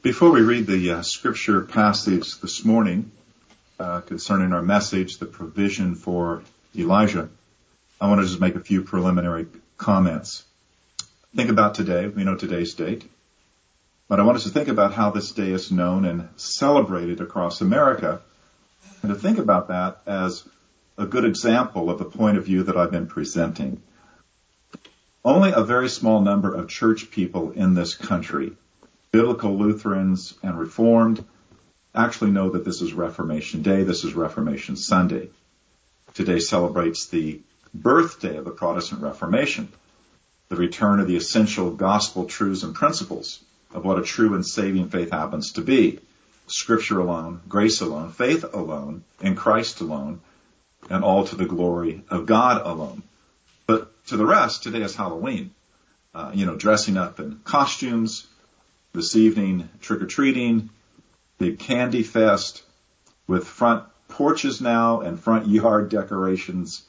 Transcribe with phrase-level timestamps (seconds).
[0.00, 3.10] Before we read the uh, scripture passage this morning
[3.80, 6.44] uh, concerning our message, the provision for
[6.76, 7.28] Elijah,
[8.00, 10.44] I want to just make a few preliminary comments.
[11.34, 12.06] Think about today.
[12.06, 13.10] We know today's date.
[14.06, 17.60] But I want us to think about how this day is known and celebrated across
[17.60, 18.20] America,
[19.02, 20.46] and to think about that as
[20.96, 23.82] a good example of the point of view that I've been presenting.
[25.24, 28.52] Only a very small number of church people in this country
[29.10, 31.24] biblical Lutherans and Reformed
[31.94, 35.30] actually know that this is Reformation Day, this is Reformation Sunday.
[36.14, 37.40] Today celebrates the
[37.74, 39.68] birthday of the Protestant Reformation,
[40.48, 43.40] the return of the essential gospel truths and principles
[43.74, 45.98] of what a true and saving faith happens to be.
[46.46, 50.20] Scripture alone, grace alone, faith alone, in Christ alone,
[50.88, 53.02] and all to the glory of God alone.
[53.66, 55.50] But to the rest, today is Halloween.
[56.14, 58.26] Uh, you know, dressing up in costumes,
[58.98, 60.70] this evening trick or treating,
[61.38, 62.64] big candy fest
[63.28, 66.82] with front porches now and front yard decorations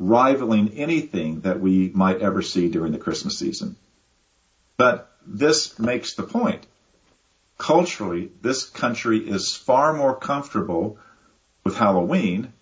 [0.00, 3.76] rivaling anything that we might ever see during the Christmas season.
[4.76, 6.66] But this makes the point.
[7.58, 10.98] Culturally, this country is far more comfortable
[11.62, 12.52] with Halloween,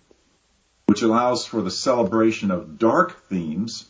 [0.85, 3.87] which allows for the celebration of dark themes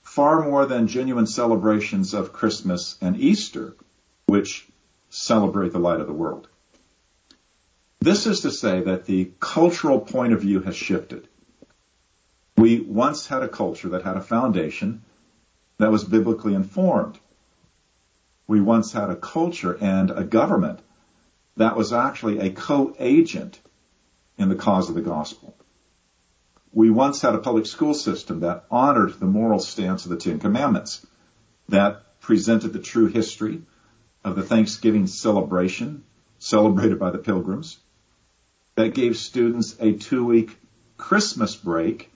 [0.00, 3.76] far more than genuine celebrations of Christmas and Easter
[4.26, 4.66] which
[5.08, 6.48] celebrate the light of the world.
[8.00, 11.28] This is to say that the cultural point of view has shifted.
[12.56, 15.02] We once had a culture that had a foundation
[15.78, 17.18] that was biblically informed.
[18.46, 20.80] We once had a culture and a government
[21.56, 23.60] that was actually a co-agent
[24.38, 25.54] in the cause of the gospel.
[26.72, 30.38] We once had a public school system that honored the moral stance of the Ten
[30.38, 31.06] Commandments,
[31.68, 33.62] that presented the true history
[34.26, 36.02] of the Thanksgiving celebration
[36.40, 37.78] celebrated by the pilgrims
[38.74, 40.58] that gave students a two week
[40.96, 42.10] Christmas break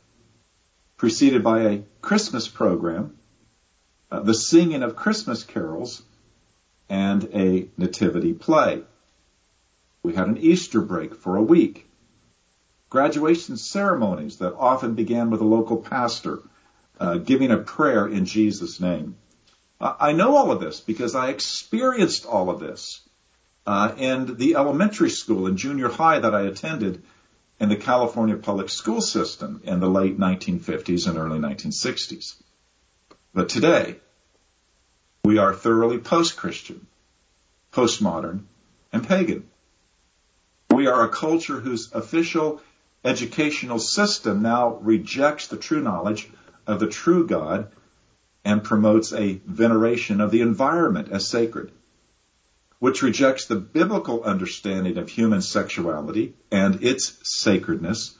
[0.96, 3.16] preceded by a Christmas program,
[4.10, 6.02] uh, the singing of Christmas carols,
[6.88, 8.82] and a nativity play.
[10.02, 11.88] We had an Easter break for a week.
[12.90, 16.40] Graduation ceremonies that often began with a local pastor
[16.98, 19.14] uh, giving a prayer in Jesus' name.
[19.80, 23.00] I know all of this because I experienced all of this
[23.66, 27.02] uh, in the elementary school and junior high that I attended
[27.58, 32.34] in the California public school system in the late 1950s and early 1960s.
[33.32, 33.96] But today,
[35.24, 36.86] we are thoroughly post-Christian,
[37.72, 38.44] postmodern,
[38.92, 39.48] and pagan.
[40.70, 42.60] We are a culture whose official
[43.04, 46.28] educational system now rejects the true knowledge
[46.66, 47.70] of the true God
[48.44, 51.72] and promotes a veneration of the environment as sacred,
[52.78, 58.16] which rejects the biblical understanding of human sexuality and its sacredness,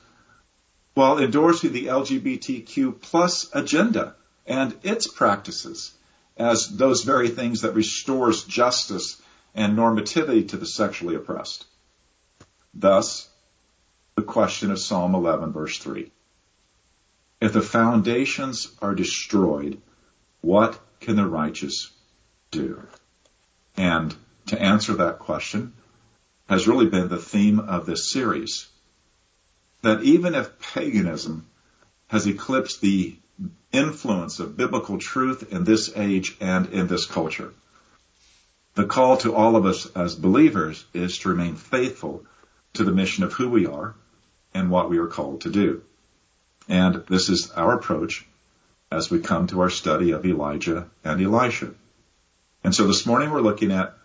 [0.93, 4.15] while endorsing the LGBTQ plus agenda
[4.45, 5.93] and its practices
[6.37, 9.21] as those very things that restores justice
[9.53, 11.65] and normativity to the sexually oppressed.
[12.73, 13.29] Thus,
[14.15, 16.11] the question of Psalm 11 verse 3.
[17.39, 19.81] If the foundations are destroyed,
[20.41, 21.89] what can the righteous
[22.49, 22.87] do?
[23.77, 24.13] And
[24.47, 25.73] to answer that question
[26.49, 28.67] has really been the theme of this series.
[29.83, 31.47] That even if paganism
[32.07, 33.15] has eclipsed the
[33.71, 37.53] influence of biblical truth in this age and in this culture,
[38.75, 42.25] the call to all of us as believers is to remain faithful
[42.73, 43.95] to the mission of who we are
[44.53, 45.81] and what we are called to do.
[46.67, 48.25] And this is our approach
[48.91, 51.73] as we come to our study of Elijah and Elisha.
[52.63, 53.97] And so this morning we're looking at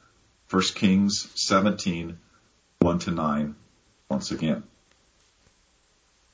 [0.50, 2.18] 1 Kings 17,
[2.78, 3.56] 1 to 9
[4.08, 4.62] once again.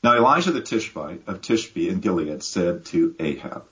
[0.04, 3.64] Now Elijah the Tishbite of Tishbe in Gilead said to Ahab,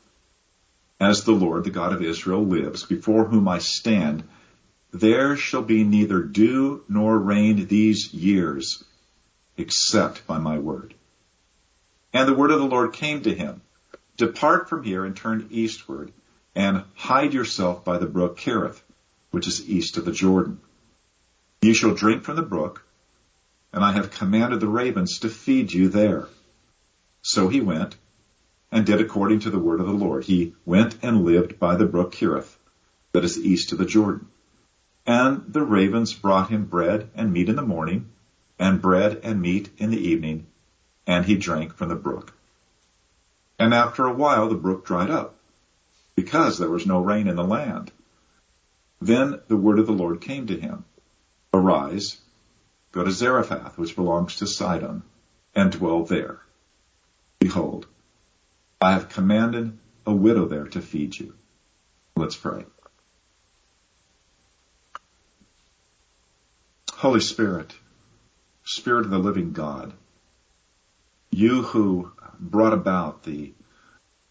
[0.98, 4.24] As the Lord, the God of Israel, lives, before whom I stand,
[4.92, 8.82] there shall be neither dew nor rain these years,
[9.56, 10.94] except by my word.
[12.12, 13.60] And the word of the Lord came to him,
[14.20, 16.12] Depart from here and turn eastward,
[16.54, 18.82] and hide yourself by the brook Kerith,
[19.30, 20.60] which is east of the Jordan.
[21.62, 22.84] You shall drink from the brook,
[23.72, 26.28] and I have commanded the ravens to feed you there.
[27.22, 27.96] So he went
[28.70, 30.24] and did according to the word of the Lord.
[30.24, 32.58] He went and lived by the brook Kerith,
[33.12, 34.26] that is east of the Jordan.
[35.06, 38.10] And the ravens brought him bread and meat in the morning,
[38.58, 40.46] and bread and meat in the evening,
[41.06, 42.34] and he drank from the brook.
[43.60, 45.36] And after a while, the brook dried up
[46.16, 47.92] because there was no rain in the land.
[49.02, 50.86] Then the word of the Lord came to him.
[51.52, 52.16] Arise,
[52.90, 55.02] go to Zarephath, which belongs to Sidon,
[55.54, 56.40] and dwell there.
[57.38, 57.86] Behold,
[58.80, 59.76] I have commanded
[60.06, 61.34] a widow there to feed you.
[62.16, 62.64] Let's pray.
[66.94, 67.74] Holy Spirit,
[68.64, 69.92] Spirit of the living God,
[71.30, 73.52] you who brought about the,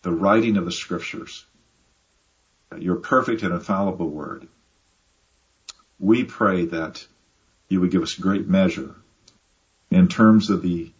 [0.01, 1.45] the writing of the scriptures,
[2.77, 4.47] your perfect and infallible word,
[5.99, 7.05] we pray that
[7.67, 8.95] you would give us great measure
[9.91, 10.91] in terms of the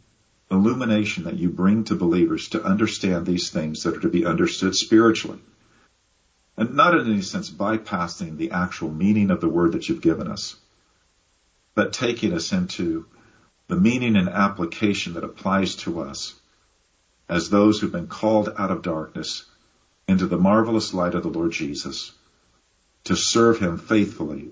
[0.52, 4.76] illumination that you bring to believers to understand these things that are to be understood
[4.76, 5.40] spiritually.
[6.58, 10.28] And not in any sense bypassing the actual meaning of the word that you've given
[10.28, 10.56] us,
[11.76, 13.06] but taking us into
[13.68, 16.39] the meaning and application that applies to us
[17.30, 19.46] as those who've been called out of darkness
[20.08, 22.12] into the marvelous light of the Lord Jesus
[23.06, 24.50] to serve him faithfully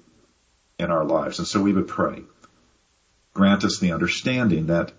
[0.80, 1.40] in our lives.
[1.40, 2.24] And so we would pray.
[3.34, 4.92] Grant us the understanding that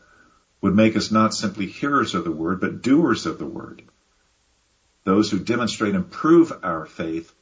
[0.61, 3.83] would make us not simply hearers of the word, but doers of the word.
[5.05, 7.33] Those who demonstrate and prove our faith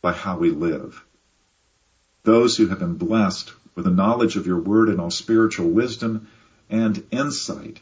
[0.00, 1.04] by how we live.
[2.22, 6.28] Those who have been blessed with the knowledge of your word and all spiritual wisdom
[6.70, 7.80] and insight,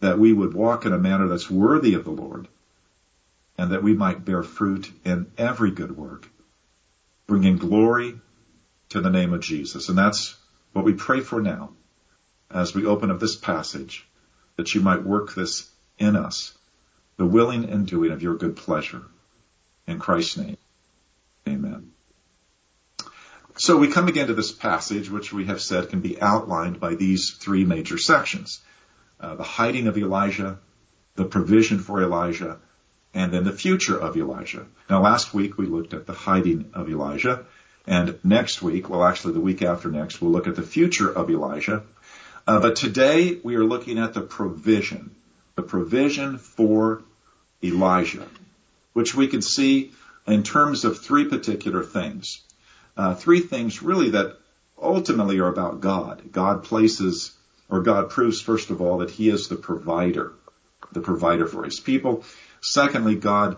[0.00, 2.48] that we would walk in a manner that's worthy of the Lord,
[3.56, 6.28] and that we might bear fruit in every good work,
[7.26, 8.18] bringing glory
[8.88, 9.88] to the name of Jesus.
[9.88, 10.36] And that's
[10.72, 11.70] what we pray for now
[12.50, 14.06] as we open up this passage,
[14.56, 16.56] that you might work this in us,
[17.16, 19.02] the willing and doing of your good pleasure.
[19.86, 20.56] In Christ's name,
[21.46, 21.92] amen.
[23.56, 26.94] So we come again to this passage, which we have said can be outlined by
[26.94, 28.60] these three major sections.
[29.20, 30.58] Uh, the hiding of Elijah,
[31.16, 32.58] the provision for Elijah,
[33.12, 34.66] and then the future of Elijah.
[34.88, 37.44] Now last week we looked at the hiding of Elijah,
[37.86, 41.30] and next week, well actually the week after next, we'll look at the future of
[41.30, 41.82] Elijah.
[42.46, 45.14] Uh, but today we are looking at the provision,
[45.54, 47.02] the provision for
[47.62, 48.26] Elijah,
[48.92, 49.92] which we can see
[50.26, 52.40] in terms of three particular things.
[52.96, 54.36] Uh, three things really that
[54.80, 56.32] ultimately are about God.
[56.32, 57.32] God places,
[57.70, 60.32] or God proves first of all that He is the provider,
[60.92, 62.24] the provider for His people.
[62.60, 63.56] Secondly, God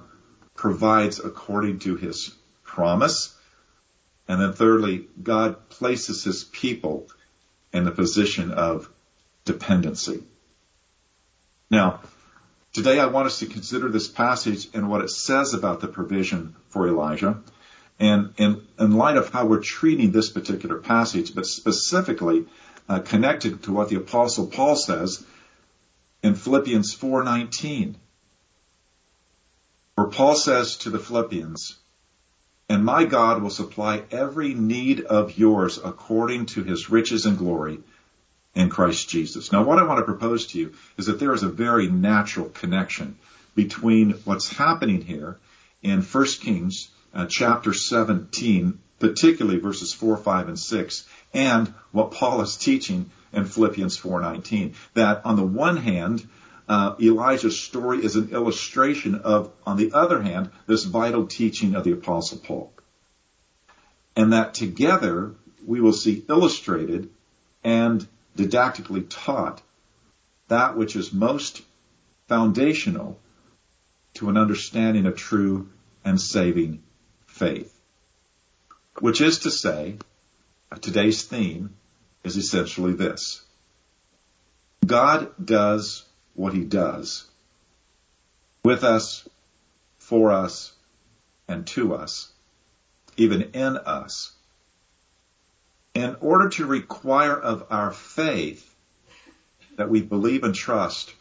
[0.54, 3.36] provides according to His promise.
[4.28, 7.08] And then thirdly, God places His people
[7.72, 8.88] in the position of
[9.44, 10.22] dependency.
[11.70, 12.00] Now,
[12.72, 16.54] today I want us to consider this passage and what it says about the provision
[16.68, 17.40] for Elijah.
[17.98, 22.46] And in, in light of how we're treating this particular passage, but specifically
[22.88, 25.24] uh, connected to what the apostle Paul says
[26.22, 27.96] in Philippians 4:19,
[29.94, 31.76] where Paul says to the Philippians,
[32.68, 37.80] "And my God will supply every need of yours according to his riches and glory
[38.54, 41.42] in Christ Jesus." Now, what I want to propose to you is that there is
[41.42, 43.16] a very natural connection
[43.54, 45.38] between what's happening here
[45.82, 52.40] in 1 Kings uh, chapter 17, particularly verses 4, 5, and 6, and what Paul
[52.42, 54.74] is teaching in Philippians 4:19.
[54.94, 56.28] That on the one hand,
[56.68, 61.84] uh, Elijah's story is an illustration of, on the other hand, this vital teaching of
[61.84, 62.72] the Apostle Paul.
[64.14, 65.34] And that together
[65.64, 67.10] we will see illustrated
[67.64, 69.62] and didactically taught
[70.48, 71.62] that which is most
[72.28, 73.18] foundational
[74.14, 75.68] to an understanding of true
[76.04, 76.82] and saving
[77.26, 77.74] faith.
[78.98, 79.96] Which is to say,
[80.80, 81.74] today's theme
[82.24, 83.42] is essentially this.
[84.84, 87.28] God does what he does
[88.64, 89.28] with us,
[89.98, 90.72] for us,
[91.48, 92.32] and to us,
[93.16, 94.32] even in us,
[95.94, 98.68] in order to require of our faith
[99.76, 101.12] that we believe and trust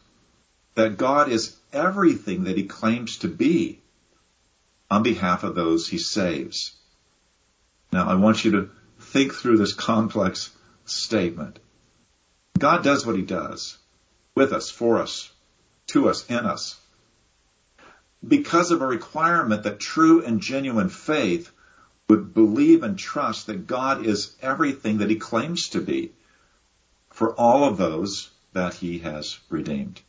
[0.76, 3.80] that God is everything that he claims to be
[4.90, 6.76] on behalf of those he saves.
[7.92, 8.70] Now I want you to
[9.12, 10.52] think through this complex
[10.86, 11.60] statement.
[12.58, 13.78] God does what he does
[14.36, 15.32] with us, for us,
[15.88, 16.80] to us, in us.
[18.26, 21.52] Because of a requirement that true and genuine faith
[22.08, 26.12] would believe and trust that God is everything that he claims to be
[27.10, 30.02] for all of those that he has redeemed.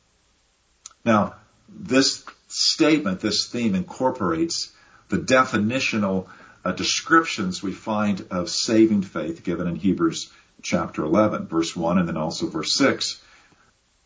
[1.04, 1.36] Now,
[1.68, 4.72] this statement, this theme incorporates
[5.08, 6.28] the definitional
[6.64, 10.30] uh, descriptions we find of saving faith given in Hebrews
[10.62, 13.20] chapter 11, verse 1, and then also verse 6,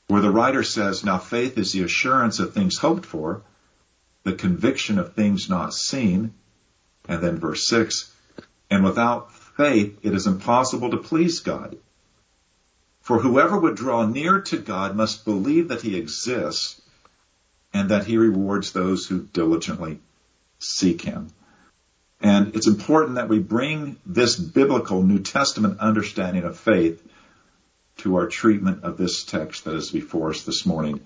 [0.08, 3.42] where the writer says, Now faith is the assurance of things hoped for,
[4.24, 6.32] the conviction of things not seen,
[7.08, 8.12] and then verse 6,
[8.70, 11.76] And without faith, it is impossible to please God.
[13.00, 16.80] For whoever would draw near to God must believe that he exists
[17.72, 20.00] and that he rewards those who diligently
[20.58, 21.28] seek him.
[22.20, 27.02] And it's important that we bring this biblical New Testament understanding of faith
[27.98, 31.00] to our treatment of this text that is before us this morning,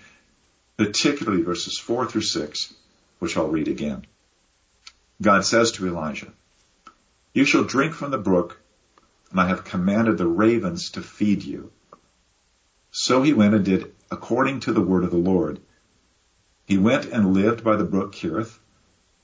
[0.77, 2.75] particularly verses 4 through 6,
[3.19, 4.07] which I'll read again.
[5.21, 6.33] God says to Elijah,
[7.33, 8.61] You shall drink from the brook,
[9.31, 11.71] and I have commanded the ravens to feed you.
[12.91, 15.61] So he went and did according to the word of the Lord.
[16.65, 18.59] He went and lived by the brook Cherith,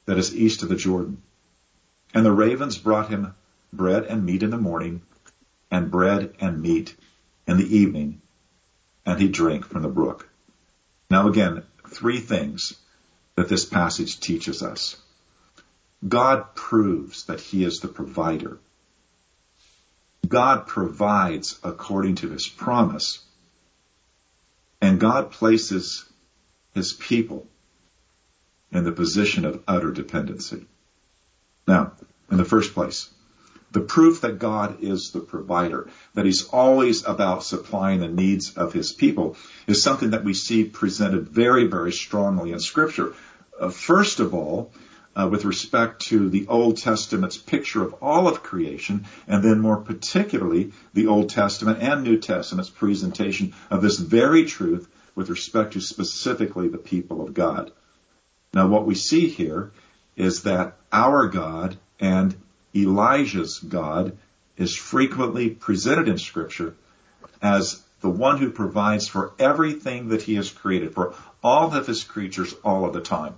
[0.05, 1.23] that is east of the Jordan.
[2.15, 3.35] And the ravens brought him
[3.73, 5.03] bread and meat in the morning,
[5.71, 6.97] and bread and meat
[7.47, 8.21] in the evening,
[9.05, 10.29] and he drank from the brook.
[11.11, 12.75] Now again, three things
[13.35, 14.97] that this passage teaches us.
[16.07, 18.59] God proves that he is the provider.
[20.27, 23.23] God provides according to his promise.
[24.81, 26.05] And God places
[26.75, 27.47] his people
[28.73, 30.67] in the position of utter dependency.
[31.67, 31.93] Now,
[32.31, 33.11] in the first place,
[33.73, 38.73] the proof that God is the provider, that he's always about supplying the needs of
[38.73, 43.15] his people, is something that we see presented very, very strongly in scripture.
[43.61, 44.73] Uh, first of all,
[45.17, 49.79] uh, with respect to the Old Testament's picture of all of creation, and then more
[49.79, 55.81] particularly the Old Testament and New Testament's presentation of this very truth with respect to
[55.81, 57.73] specifically the people of God.
[58.53, 59.73] Now what we see here
[60.17, 62.35] is that our God and
[62.75, 64.17] Elijah's God
[64.57, 66.75] is frequently presented in scripture
[67.43, 72.05] as the one who provides for everything that he has created, for all of his
[72.05, 73.35] creatures all of the time.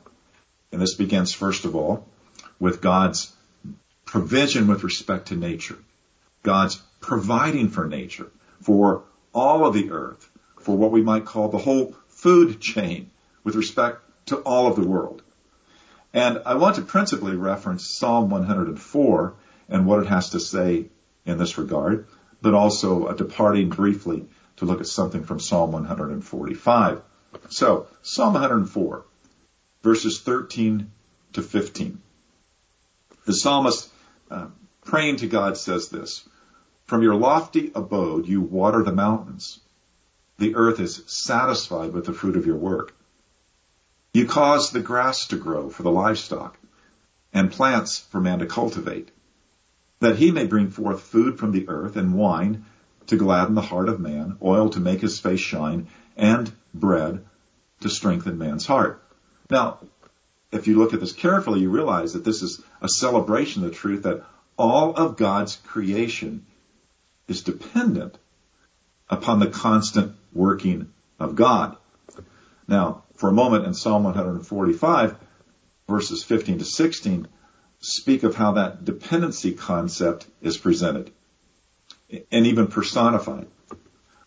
[0.73, 2.06] And this begins, first of all,
[2.58, 3.32] with God's
[4.04, 5.78] provision with respect to nature.
[6.42, 8.30] God's providing for nature,
[8.62, 9.04] for
[9.35, 10.28] all of the earth,
[10.61, 13.11] for what we might call the whole food chain
[13.44, 15.23] with respect to all of the world.
[16.12, 19.34] And I want to principally reference Psalm 104
[19.68, 20.86] and what it has to say
[21.26, 22.06] in this regard,
[22.40, 27.02] but also departing briefly to look at something from Psalm 145.
[27.50, 29.04] So, Psalm 104
[29.82, 30.90] verses 13
[31.34, 32.00] to 15.
[33.26, 33.90] The psalmist,
[34.30, 34.46] uh,
[34.84, 36.28] praying to God, says this,
[36.86, 39.60] From your lofty abode you water the mountains.
[40.38, 42.94] The earth is satisfied with the fruit of your work.
[44.12, 46.58] You cause the grass to grow for the livestock
[47.32, 49.10] and plants for man to cultivate,
[50.00, 52.64] that he may bring forth food from the earth and wine
[53.06, 57.24] to gladden the heart of man, oil to make his face shine, and bread
[57.80, 59.02] to strengthen man's heart.
[59.50, 59.78] Now,
[60.50, 63.76] if you look at this carefully, you realize that this is a celebration of the
[63.76, 64.24] truth that
[64.56, 66.46] all of God's creation
[67.28, 68.18] is dependent
[69.08, 71.76] upon the constant working of God.
[72.66, 75.16] Now, for a moment in Psalm 145,
[75.88, 77.26] verses 15 to 16,
[77.80, 81.10] speak of how that dependency concept is presented
[82.30, 83.48] and even personified.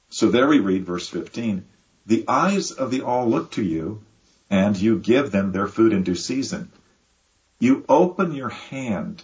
[0.10, 1.65] So there we read verse 15,
[2.05, 4.03] the eyes of the all look to you
[4.50, 6.69] and you give them their food in due season.
[7.60, 9.24] You open your hand.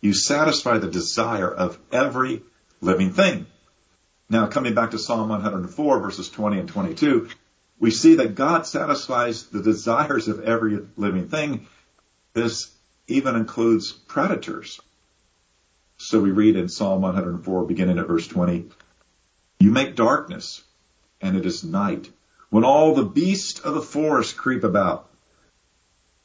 [0.00, 2.42] You satisfy the desire of every
[2.80, 3.46] living thing.
[4.28, 7.28] Now, coming back to Psalm 104 verses 20 and 22,
[7.80, 11.66] we see that God satisfies the desires of every living thing.
[12.34, 12.70] This
[13.08, 14.80] even includes predators.
[15.96, 18.66] So we read in Psalm 104 beginning at verse 20,
[19.58, 20.62] you make darkness
[21.22, 22.10] and it is night
[22.50, 25.08] when all the beasts of the forest creep about.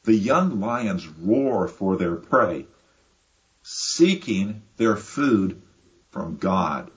[0.04, 2.66] The young lions roar for their prey,
[3.62, 5.60] seeking their food
[6.10, 6.90] from God.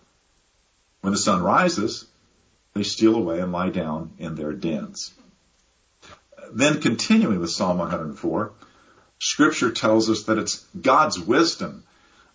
[1.01, 2.05] When the sun rises,
[2.73, 5.13] they steal away and lie down in their dens.
[6.51, 8.53] Then continuing with Psalm 104,
[9.19, 11.83] scripture tells us that it's God's wisdom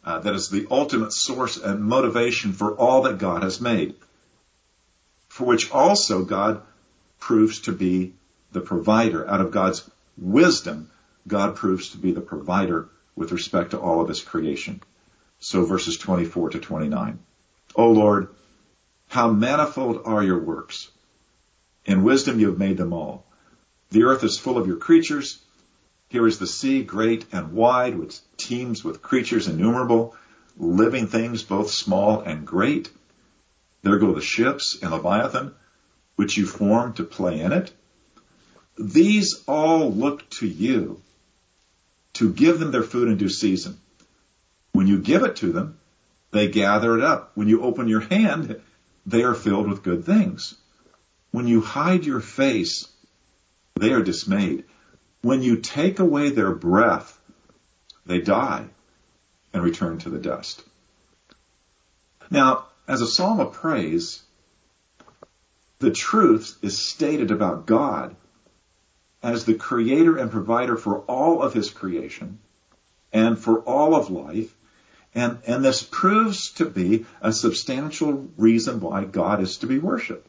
[0.04, 3.94] uh, that is the ultimate source and motivation for all that God has made,
[5.28, 6.62] for which also God
[7.18, 8.12] proves to be
[8.52, 9.28] the provider.
[9.28, 9.88] Out of God's
[10.18, 10.90] wisdom,
[11.26, 14.82] God proves to be the provider with respect to all of his creation.
[15.40, 17.18] So verses 24 to 29.
[17.76, 18.28] O Lord,
[19.14, 20.90] how manifold are your works.
[21.84, 23.24] In wisdom you have made them all.
[23.90, 25.40] The earth is full of your creatures.
[26.08, 30.16] Here is the sea, great and wide, which teems with creatures innumerable,
[30.58, 32.90] living things both small and great.
[33.82, 35.54] There go the ships and Leviathan,
[36.16, 37.72] which you formed to play in it.
[38.76, 41.00] These all look to you
[42.14, 43.78] to give them their food in due season.
[44.72, 45.78] When you give it to them,
[46.32, 47.30] they gather it up.
[47.36, 48.60] When you open your hand,
[49.06, 50.54] they are filled with good things.
[51.30, 52.88] When you hide your face,
[53.76, 54.64] they are dismayed.
[55.22, 57.20] When you take away their breath,
[58.06, 58.68] they die
[59.52, 60.62] and return to the dust.
[62.30, 64.22] Now, as a psalm of praise,
[65.78, 68.16] the truth is stated about God
[69.22, 72.38] as the creator and provider for all of his creation
[73.12, 74.54] and for all of life.
[75.14, 80.28] And, and this proves to be a substantial reason why God is to be worshiped.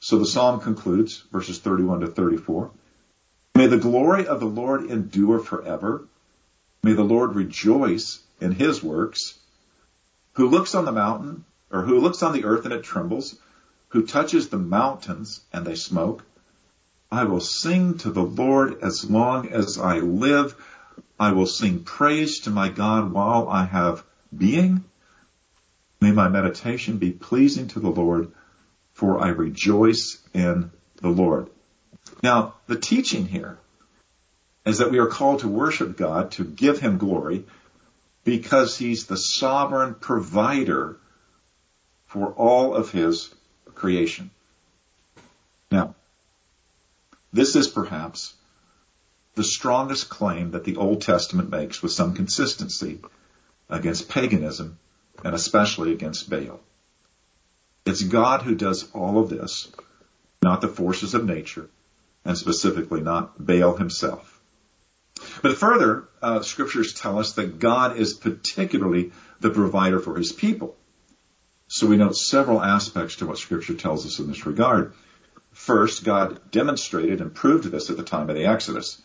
[0.00, 2.70] So the psalm concludes, verses 31 to 34.
[3.54, 6.04] May the glory of the Lord endure forever.
[6.82, 9.38] May the Lord rejoice in his works.
[10.34, 13.36] Who looks on the mountain, or who looks on the earth and it trembles,
[13.88, 16.22] who touches the mountains and they smoke.
[17.10, 20.54] I will sing to the Lord as long as I live.
[21.18, 24.04] I will sing praise to my God while I have
[24.36, 24.84] being.
[26.00, 28.30] May my meditation be pleasing to the Lord,
[28.92, 31.50] for I rejoice in the Lord.
[32.22, 33.58] Now, the teaching here
[34.64, 37.44] is that we are called to worship God, to give Him glory,
[38.24, 40.98] because He's the sovereign provider
[42.06, 43.34] for all of His
[43.74, 44.30] creation.
[45.70, 45.94] Now,
[47.32, 48.34] this is perhaps
[49.38, 52.98] the strongest claim that the Old Testament makes with some consistency
[53.70, 54.78] against paganism
[55.24, 56.60] and especially against Baal.
[57.86, 59.70] It's God who does all of this,
[60.42, 61.70] not the forces of nature,
[62.24, 64.40] and specifically not Baal himself.
[65.40, 70.76] But further, uh, scriptures tell us that God is particularly the provider for his people.
[71.68, 74.94] So we note several aspects to what scripture tells us in this regard.
[75.52, 79.00] First, God demonstrated and proved this at the time of the Exodus.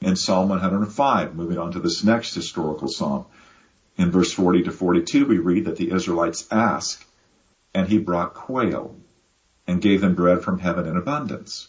[0.00, 3.26] In Psalm 105, moving on to this next historical psalm.
[3.96, 7.04] In verse 40 to 42, we read that the Israelites asked,
[7.74, 8.96] and he brought quail
[9.66, 11.68] and gave them bread from heaven in abundance.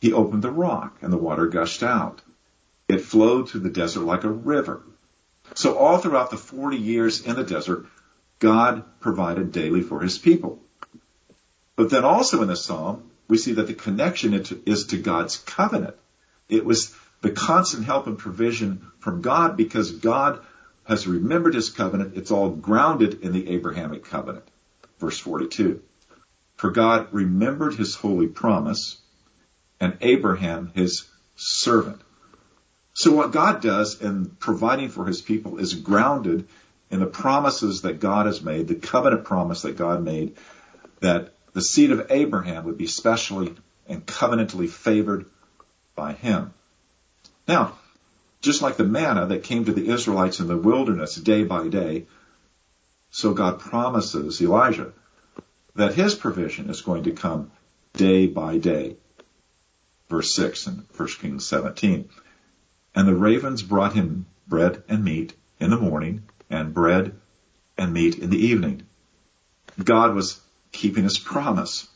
[0.00, 2.22] He opened the rock and the water gushed out.
[2.88, 4.82] It flowed through the desert like a river.
[5.54, 7.86] So all throughout the 40 years in the desert,
[8.38, 10.62] God provided daily for his people.
[11.74, 14.34] But then also in the psalm, we see that the connection
[14.66, 15.96] is to God's covenant.
[16.48, 20.40] It was the constant help and provision from God because God
[20.84, 22.16] has remembered his covenant.
[22.16, 24.48] It's all grounded in the Abrahamic covenant.
[24.98, 25.82] Verse 42.
[26.56, 28.98] For God remembered his holy promise
[29.80, 32.00] and Abraham his servant.
[32.94, 36.48] So what God does in providing for his people is grounded
[36.90, 40.36] in the promises that God has made, the covenant promise that God made
[41.00, 43.54] that the seed of Abraham would be specially
[43.86, 45.26] and covenantally favored
[45.94, 46.54] by him.
[47.46, 47.78] Now,
[48.40, 52.06] just like the manna that came to the Israelites in the wilderness day by day,
[53.10, 54.92] so God promises Elijah
[55.74, 57.50] that his provision is going to come
[57.94, 58.96] day by day
[60.08, 62.08] verse 6 in 1 Kings 17.
[62.94, 67.14] And the ravens brought him bread and meat in the morning, and bread
[67.76, 68.86] and meat in the evening.
[69.82, 70.40] God was
[70.72, 71.88] keeping his promise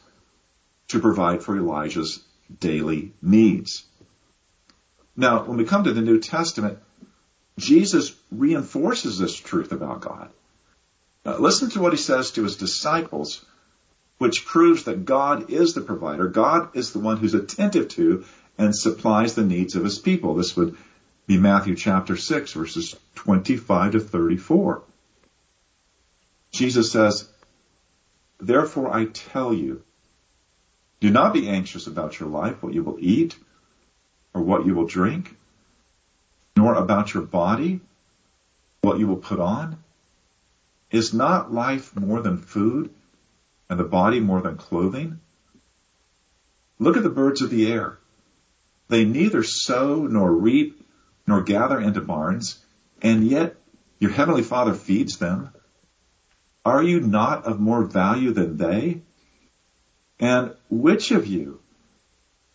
[0.88, 2.22] to provide for Elijah's
[2.58, 3.84] daily needs.
[5.16, 6.78] Now, when we come to the New Testament,
[7.58, 10.30] Jesus reinforces this truth about God.
[11.24, 13.44] Uh, listen to what he says to his disciples
[14.20, 16.28] which proves that God is the provider.
[16.28, 18.26] God is the one who's attentive to
[18.58, 20.34] and supplies the needs of his people.
[20.34, 20.76] This would
[21.26, 24.82] be Matthew chapter 6 verses 25 to 34.
[26.52, 27.26] Jesus says,
[28.38, 29.82] Therefore I tell you,
[31.00, 33.36] do not be anxious about your life, what you will eat
[34.34, 35.36] or what you will drink,
[36.56, 37.80] nor about your body,
[38.80, 39.78] what you will put on.
[40.90, 42.90] Is not life more than food
[43.68, 45.20] and the body more than clothing?
[46.78, 47.98] Look at the birds of the air.
[48.88, 50.84] They neither sow nor reap
[51.26, 52.58] nor gather into barns,
[53.00, 53.56] and yet
[54.00, 55.50] your heavenly Father feeds them.
[56.64, 59.02] Are you not of more value than they?
[60.18, 61.60] And which of you,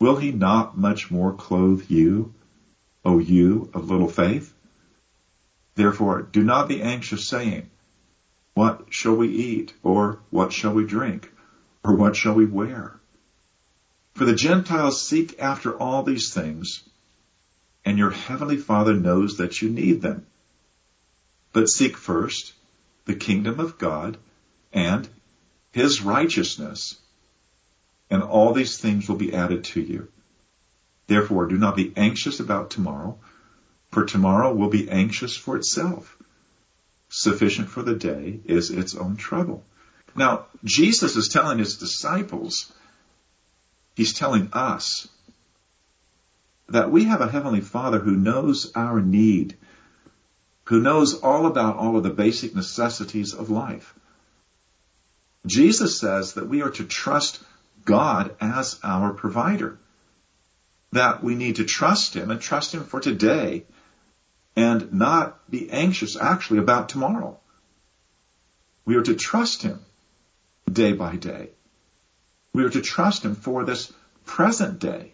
[0.00, 2.34] will he not much more clothe you,
[3.04, 4.54] O you of little faith?
[5.74, 7.70] Therefore, do not be anxious saying,
[8.54, 9.74] What shall we eat?
[9.82, 11.32] Or what shall we drink?
[11.84, 12.98] Or what shall we wear?
[14.14, 16.82] For the Gentiles seek after all these things,
[17.84, 20.26] and your heavenly Father knows that you need them.
[21.52, 22.54] But seek first
[23.04, 24.18] the kingdom of God
[24.72, 25.08] and
[25.70, 26.98] his righteousness,
[28.10, 30.08] and all these things will be added to you.
[31.06, 33.18] Therefore, do not be anxious about tomorrow,
[33.90, 36.16] for tomorrow will be anxious for itself.
[37.08, 39.64] Sufficient for the day is its own trouble.
[40.14, 42.72] Now, Jesus is telling his disciples,
[43.94, 45.08] he's telling us
[46.68, 49.56] that we have a heavenly father who knows our need,
[50.64, 53.94] who knows all about all of the basic necessities of life.
[55.46, 57.42] Jesus says that we are to trust
[57.88, 59.78] God as our provider,
[60.92, 63.64] that we need to trust him and trust him for today
[64.54, 67.40] and not be anxious actually about tomorrow.
[68.84, 69.80] We are to trust him
[70.70, 71.48] day by day.
[72.52, 73.90] We are to trust him for this
[74.26, 75.12] present day.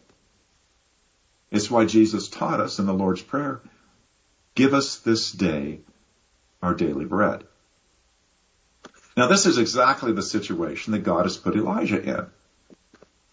[1.53, 3.61] It's why Jesus taught us in the Lord's Prayer,
[4.57, 5.79] give us this day
[6.61, 7.45] our daily bread.
[9.17, 12.27] Now this is exactly the situation that God has put Elijah in.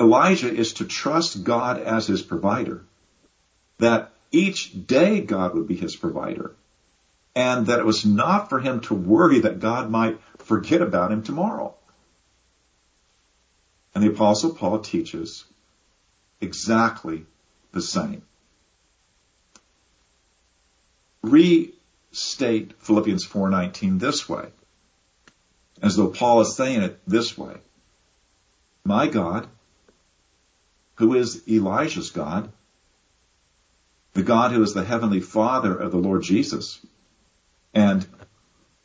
[0.02, 2.84] Elijah is to trust God as his provider,
[3.78, 6.56] that each day God would be his provider.
[7.36, 11.24] And that it was not for him to worry that God might forget about him
[11.24, 11.76] tomorrow.
[13.94, 15.46] And the apostle Paul teaches
[16.42, 17.26] exactly
[17.72, 18.24] the same.
[21.22, 24.50] Restate Philippians 4:19 this way.
[25.82, 27.62] As though Paul is saying it this way.
[28.84, 29.48] My God,
[31.02, 32.52] who is Elijah's God,
[34.14, 36.80] the God who is the heavenly father of the Lord Jesus
[37.74, 38.06] and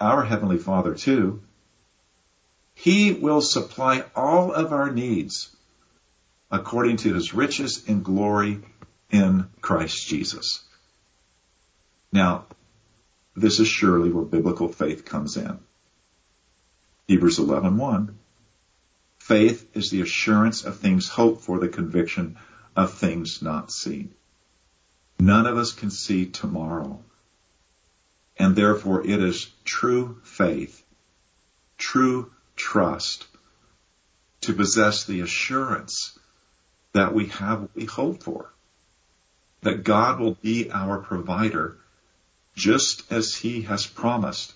[0.01, 1.43] our heavenly father too,
[2.73, 5.55] he will supply all of our needs
[6.51, 8.61] according to his riches in glory
[9.11, 10.65] in Christ Jesus.
[12.13, 12.47] Now,
[13.35, 15.59] this is surely where biblical faith comes in.
[17.09, 18.15] Hebrews 11:1
[19.27, 22.39] Faith is the assurance of things hoped for, the conviction
[22.77, 24.15] of things not seen.
[25.19, 27.03] None of us can see tomorrow.
[28.37, 30.85] And therefore it is true faith,
[31.77, 33.27] true trust
[34.43, 36.17] to possess the assurance
[36.93, 38.53] that we have what we hope for.
[39.63, 41.79] That God will be our provider
[42.55, 44.55] just as he has promised.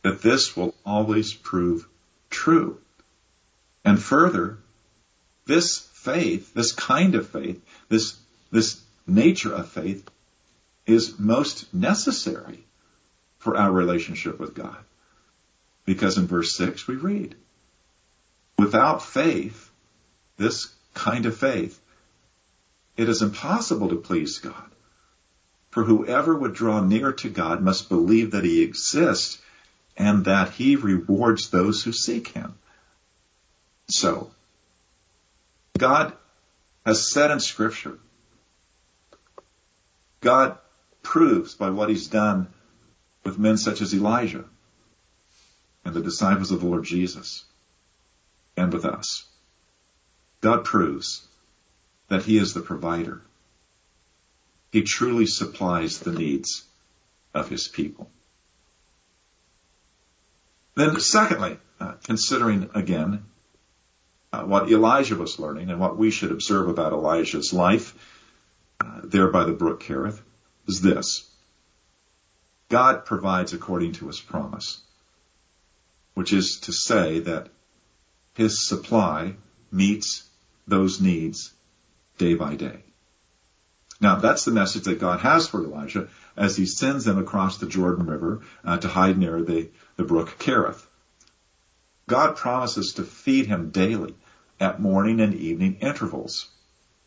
[0.00, 1.86] That this will always prove
[2.30, 2.80] true.
[3.84, 4.58] And further,
[5.46, 8.16] this faith, this kind of faith, this,
[8.50, 10.08] this nature of faith
[10.86, 12.64] is most necessary
[13.38, 14.78] for our relationship with God.
[15.84, 17.34] Because in verse 6 we read,
[18.58, 19.70] without faith,
[20.38, 21.78] this kind of faith,
[22.96, 24.70] it is impossible to please God.
[25.70, 29.42] For whoever would draw near to God must believe that he exists
[29.96, 32.54] and that he rewards those who seek him.
[33.88, 34.30] So,
[35.78, 36.14] God
[36.86, 37.98] has said in scripture
[40.20, 40.56] God
[41.02, 42.48] proves by what he's done
[43.24, 44.44] with men such as Elijah
[45.84, 47.44] and the disciples of the Lord Jesus
[48.56, 49.26] and with us.
[50.40, 51.26] God proves
[52.08, 53.22] that he is the provider.
[54.72, 56.64] He truly supplies the needs
[57.34, 58.10] of his people.
[60.74, 63.24] Then secondly, uh, considering again
[64.34, 67.94] uh, what Elijah was learning and what we should observe about Elijah's life,
[68.80, 70.20] uh, there by the brook Kerith
[70.66, 71.30] is this.
[72.68, 74.80] God provides according to his promise,
[76.14, 77.48] which is to say that
[78.34, 79.34] his supply
[79.70, 80.28] meets
[80.66, 81.52] those needs
[82.18, 82.78] day by day.
[84.00, 87.66] Now that's the message that God has for Elijah as he sends them across the
[87.66, 90.84] Jordan River uh, to hide near the, the brook Kerith.
[92.08, 94.14] God promises to feed him daily
[94.60, 96.48] at morning and evening intervals.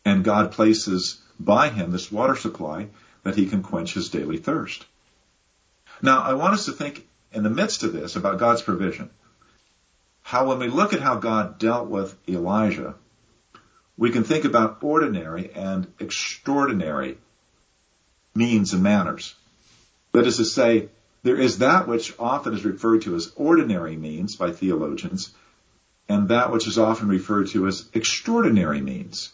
[0.05, 2.87] And God places by him this water supply
[3.23, 4.85] that he can quench his daily thirst.
[6.01, 9.09] Now, I want us to think in the midst of this about God's provision.
[10.21, 12.95] How when we look at how God dealt with Elijah,
[13.97, 17.17] we can think about ordinary and extraordinary
[18.35, 19.35] means and manners.
[20.11, 20.89] That is to say,
[21.23, 25.33] there is that which often is referred to as ordinary means by theologians,
[26.09, 29.31] and that which is often referred to as extraordinary means.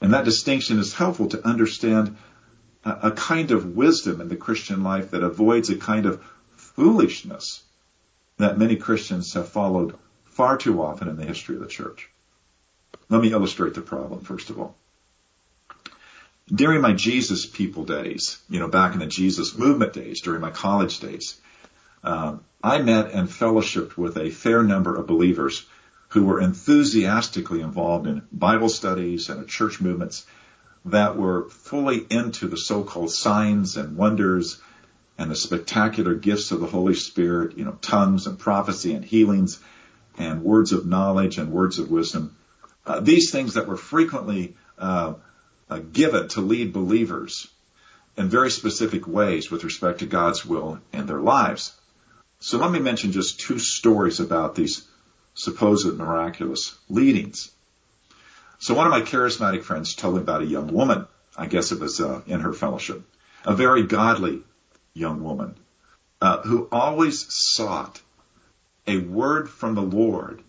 [0.00, 2.16] And that distinction is helpful to understand
[2.84, 6.22] a, a kind of wisdom in the Christian life that avoids a kind of
[6.54, 7.62] foolishness
[8.36, 12.08] that many Christians have followed far too often in the history of the church.
[13.08, 14.76] Let me illustrate the problem, first of all.
[16.46, 20.50] During my Jesus people days, you know, back in the Jesus movement days, during my
[20.50, 21.40] college days,
[22.08, 25.66] um, I met and fellowshipped with a fair number of believers
[26.08, 30.24] who were enthusiastically involved in Bible studies and church movements
[30.86, 34.58] that were fully into the so-called signs and wonders
[35.18, 39.60] and the spectacular gifts of the Holy Spirit, you know, tongues and prophecy and healings
[40.16, 42.34] and words of knowledge and words of wisdom.
[42.86, 45.12] Uh, these things that were frequently uh,
[45.68, 47.48] uh, given to lead believers
[48.16, 51.77] in very specific ways with respect to God's will in their lives.
[52.40, 54.86] So let me mention just two stories about these
[55.34, 57.50] supposed miraculous leadings.
[58.58, 61.06] So one of my charismatic friends told me about a young woman.
[61.36, 63.02] I guess it was uh, in her fellowship,
[63.44, 64.42] a very godly
[64.94, 65.56] young woman
[66.20, 68.00] uh, who always sought
[68.86, 70.42] a word from the Lord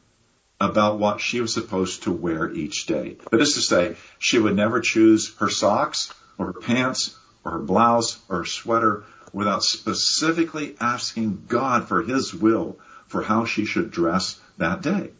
[0.59, 3.17] about what she was supposed to wear each day.
[3.31, 7.59] That is to say, she would never choose her socks or her pants or her
[7.59, 13.91] blouse or her sweater without specifically asking God for His will for how she should
[13.91, 15.11] dress that day.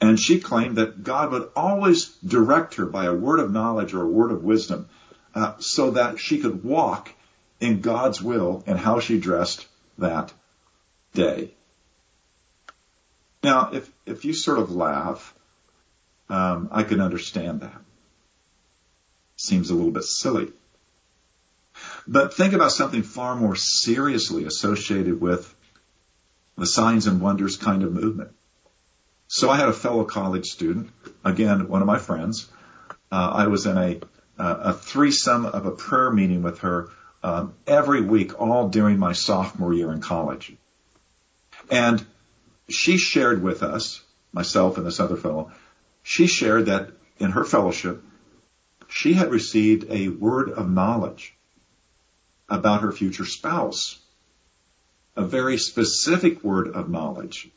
[0.00, 4.02] And she claimed that God would always direct her by a word of knowledge or
[4.02, 4.88] a word of wisdom
[5.34, 7.12] uh, so that she could walk
[7.60, 9.66] in God's will and how she dressed
[9.98, 10.32] that
[11.14, 11.52] day.
[13.42, 15.34] Now, if, if you sort of laugh,
[16.28, 17.80] um, I can understand that.
[19.36, 20.52] Seems a little bit silly.
[22.10, 25.54] But think about something far more seriously associated with
[26.56, 28.30] the signs and wonders kind of movement.
[29.28, 30.90] So I had a fellow college student,
[31.22, 32.48] again, one of my friends.
[33.12, 34.00] Uh, I was in a,
[34.38, 36.88] a threesome of a prayer meeting with her
[37.22, 40.54] um, every week, all during my sophomore year in college.
[41.70, 42.04] And
[42.70, 45.52] she shared with us, myself and this other fellow,
[46.02, 48.02] she shared that in her fellowship,
[48.88, 51.34] she had received a word of knowledge
[52.48, 53.98] about her future spouse.
[55.16, 57.50] A very specific word of knowledge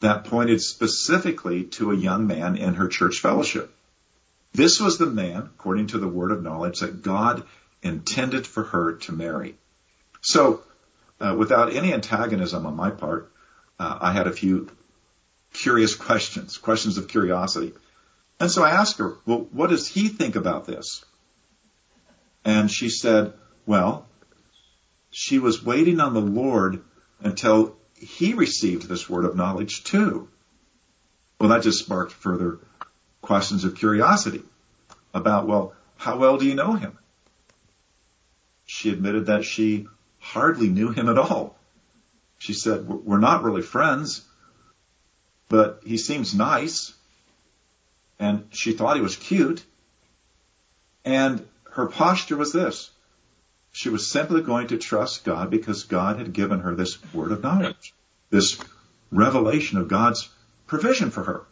[0.00, 3.72] that pointed specifically to a young man in her church fellowship.
[4.52, 7.44] This was the man, according to the word of knowledge, that God
[7.82, 9.56] intended for her to marry.
[10.20, 10.62] So,
[11.20, 13.32] uh, without any antagonism on my part,
[13.78, 14.68] uh, I had a few
[15.52, 17.72] curious questions, questions of curiosity.
[18.40, 21.04] And so I asked her, well, what does he think about this?
[22.44, 23.34] And she said,
[23.66, 24.06] well,
[25.10, 26.82] she was waiting on the Lord
[27.20, 30.28] until he received this word of knowledge too.
[31.38, 32.58] Well, that just sparked further
[33.20, 34.42] questions of curiosity
[35.14, 36.98] about, well, how well do you know him?
[38.66, 39.86] She admitted that she
[40.18, 41.56] hardly knew him at all.
[42.38, 44.24] She said, we're not really friends,
[45.48, 46.94] but he seems nice.
[48.18, 49.64] And she thought he was cute.
[51.04, 52.90] And her posture was this.
[53.74, 57.42] She was simply going to trust God because God had given her this word of
[57.42, 57.94] knowledge,
[58.30, 58.58] this
[59.10, 60.28] revelation of God's
[60.66, 61.46] provision for her.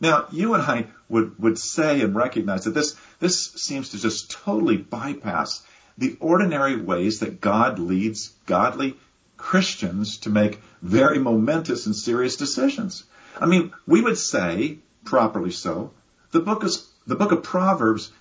[0.00, 4.30] Now, you and I would, would say and recognize that this, this seems to just
[4.30, 5.64] totally bypass
[5.98, 8.96] the ordinary ways that God leads godly
[9.36, 13.04] Christians to make very momentous and serious decisions.
[13.40, 15.92] I mean, we would say, properly so,
[16.30, 18.12] the book is, the book of Proverbs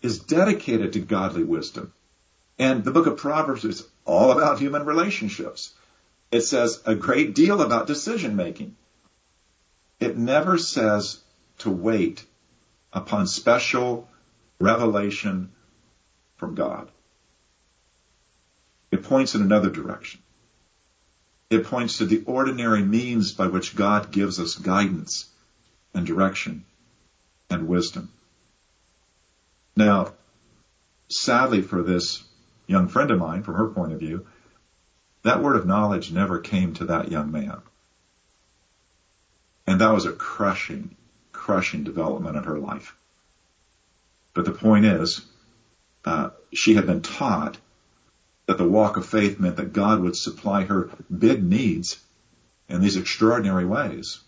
[0.00, 1.92] is dedicated to godly wisdom.
[2.58, 5.74] And the book of Proverbs is all about human relationships.
[6.30, 8.76] It says a great deal about decision making.
[10.00, 11.20] It never says
[11.58, 12.24] to wait
[12.92, 14.08] upon special
[14.60, 15.50] revelation
[16.36, 16.90] from God.
[18.90, 20.20] It points in another direction.
[21.50, 25.28] It points to the ordinary means by which God gives us guidance
[25.92, 26.64] and direction
[27.50, 28.10] and wisdom.
[29.76, 30.14] Now,
[31.08, 32.22] sadly for this
[32.66, 34.26] young friend of mine, from her point of view,
[35.22, 37.62] that word of knowledge never came to that young man.
[39.66, 40.96] And that was a crushing,
[41.32, 42.94] crushing development in her life.
[44.34, 45.24] But the point is,
[46.04, 47.56] uh, she had been taught
[48.46, 51.98] that the walk of faith meant that God would supply her big needs
[52.68, 54.20] in these extraordinary ways.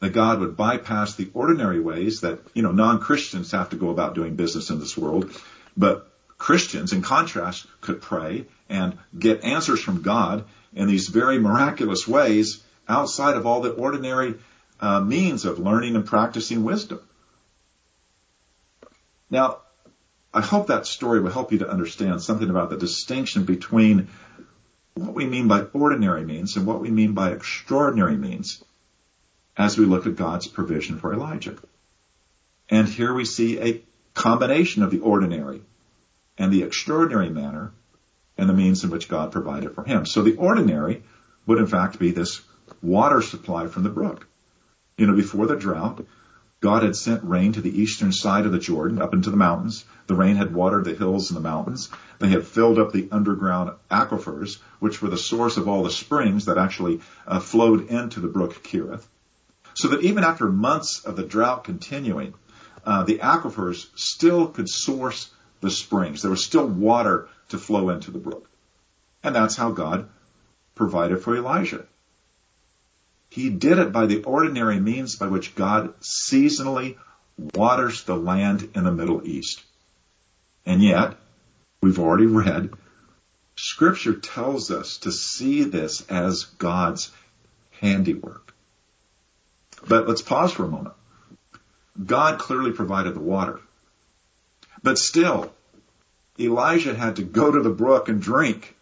[0.00, 4.14] That God would bypass the ordinary ways that, you know, non-Christians have to go about
[4.14, 5.32] doing business in this world,
[5.76, 6.05] but
[6.46, 12.62] Christians, in contrast, could pray and get answers from God in these very miraculous ways
[12.88, 14.36] outside of all the ordinary
[14.78, 17.00] uh, means of learning and practicing wisdom.
[19.28, 19.58] Now,
[20.32, 24.06] I hope that story will help you to understand something about the distinction between
[24.94, 28.62] what we mean by ordinary means and what we mean by extraordinary means
[29.56, 31.56] as we look at God's provision for Elijah.
[32.70, 33.82] And here we see a
[34.14, 35.62] combination of the ordinary
[36.38, 37.72] and the extraordinary manner
[38.38, 40.06] and the means in which God provided for him.
[40.06, 41.02] So the ordinary
[41.46, 42.42] would in fact be this
[42.82, 44.26] water supply from the brook.
[44.98, 46.04] You know, before the drought,
[46.60, 49.84] God had sent rain to the eastern side of the Jordan, up into the mountains.
[50.06, 51.90] The rain had watered the hills and the mountains.
[52.18, 56.46] They had filled up the underground aquifers, which were the source of all the springs
[56.46, 59.06] that actually uh, flowed into the brook Kerith.
[59.74, 62.32] So that even after months of the drought continuing,
[62.86, 66.22] uh, the aquifers still could source the springs.
[66.22, 68.48] There was still water to flow into the brook.
[69.22, 70.08] And that's how God
[70.74, 71.86] provided for Elijah.
[73.30, 76.96] He did it by the ordinary means by which God seasonally
[77.54, 79.64] waters the land in the Middle East.
[80.64, 81.16] And yet,
[81.80, 82.70] we've already read,
[83.56, 87.10] scripture tells us to see this as God's
[87.80, 88.54] handiwork.
[89.88, 90.94] But let's pause for a moment.
[92.04, 93.60] God clearly provided the water.
[94.86, 95.52] But still,
[96.38, 98.76] Elijah had to go to the brook and drink.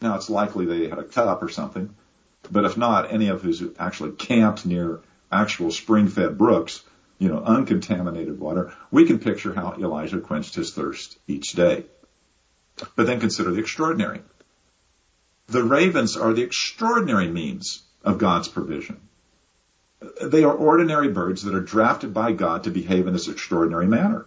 [0.00, 1.96] Now it's likely they had a cup or something,
[2.48, 5.00] but if not, any of us who actually camped near
[5.32, 6.84] actual spring-fed brooks,
[7.18, 11.84] you know, uncontaminated water, we can picture how Elijah quenched his thirst each day.
[12.94, 14.20] But then consider the extraordinary.
[15.48, 19.00] The ravens are the extraordinary means of God's provision.
[20.22, 24.26] They are ordinary birds that are drafted by God to behave in this extraordinary manner.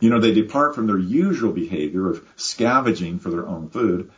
[0.00, 4.10] You know, they depart from their usual behavior of scavenging for their own food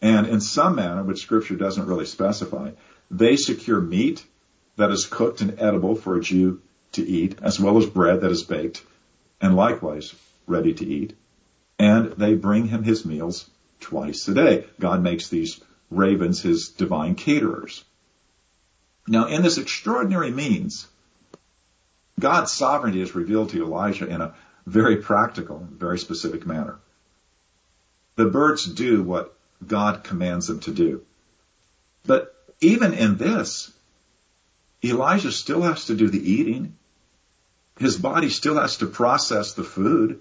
[0.00, 2.70] and in some manner, which scripture doesn't really specify,
[3.10, 4.24] they secure meat
[4.76, 6.60] that is cooked and edible for a Jew
[6.92, 8.84] to eat, as well as bread that is baked
[9.40, 10.14] and likewise
[10.46, 11.16] ready to eat.
[11.78, 14.66] And they bring him his meals twice a day.
[14.78, 17.84] God makes these ravens his divine caterers.
[19.06, 20.86] Now, in this extraordinary means,
[22.20, 24.34] God's sovereignty is revealed to Elijah in a
[24.68, 26.78] very practical, very specific manner.
[28.16, 29.34] The birds do what
[29.66, 31.02] God commands them to do.
[32.04, 33.72] But even in this,
[34.84, 36.76] Elijah still has to do the eating.
[37.78, 40.20] His body still has to process the food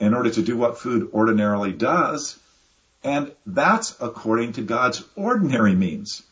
[0.00, 2.38] in order to do what food ordinarily does.
[3.04, 6.22] And that's according to God's ordinary means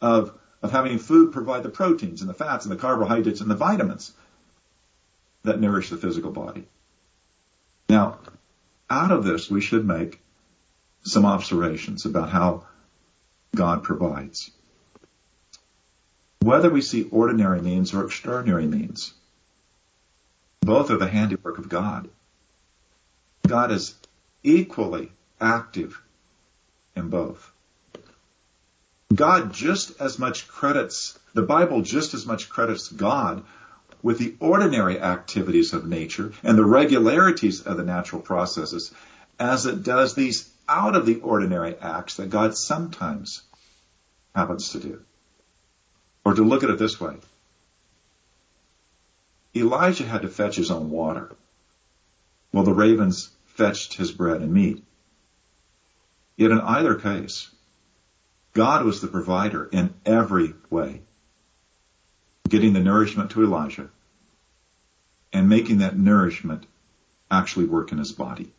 [0.00, 0.32] of,
[0.62, 4.12] of having food provide the proteins and the fats and the carbohydrates and the vitamins
[5.46, 6.66] that nourish the physical body.
[7.88, 8.18] Now,
[8.90, 10.20] out of this, we should make
[11.02, 12.66] some observations about how
[13.54, 14.50] God provides.
[16.40, 19.14] Whether we see ordinary means or extraordinary means,
[20.60, 22.08] both are the handiwork of God.
[23.46, 23.94] God is
[24.42, 26.00] equally active
[26.94, 27.52] in both.
[29.14, 33.44] God just as much credits, the Bible just as much credits God
[34.02, 38.92] with the ordinary activities of nature and the regularities of the natural processes
[39.38, 43.42] as it does these out of the ordinary acts that God sometimes
[44.34, 45.02] happens to do.
[46.24, 47.16] Or to look at it this way.
[49.54, 51.34] Elijah had to fetch his own water,
[52.50, 54.84] while the ravens fetched his bread and meat.
[56.36, 57.50] Yet in either case,
[58.52, 61.02] God was the provider in every way,
[62.48, 63.88] getting the nourishment to Elijah
[65.32, 66.64] and making that nourishment
[67.30, 68.52] actually work in his body.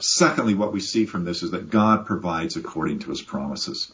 [0.00, 3.92] Secondly, what we see from this is that God provides according to his promises,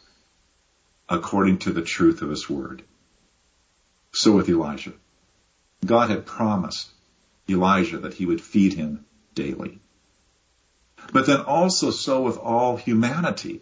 [1.07, 2.83] according to the truth of his word.
[4.11, 4.93] So with Elijah,
[5.85, 6.89] God had promised
[7.49, 9.79] Elijah that he would feed him daily.
[11.13, 13.61] But then also so with all humanity.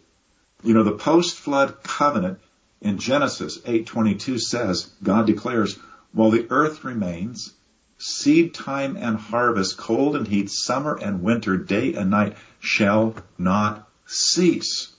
[0.64, 2.40] You know, the post-flood covenant
[2.84, 5.80] in Genesis 8:22 says, God declares,
[6.12, 7.54] while the earth remains,
[7.98, 13.90] seed time and harvest, cold and heat, summer and winter, day and night shall not
[14.06, 14.90] cease.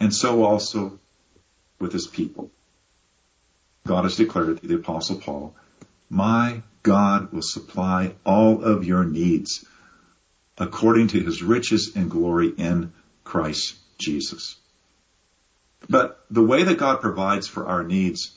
[0.00, 0.98] And so also
[1.78, 2.50] with his people.
[3.86, 5.54] God has declared through the apostle Paul,
[6.08, 9.64] my God will supply all of your needs
[10.56, 12.92] according to his riches and glory in
[13.24, 14.56] Christ Jesus.
[15.88, 18.32] But the way that God provides for our needs